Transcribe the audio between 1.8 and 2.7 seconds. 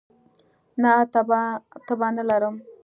تبه نه لرم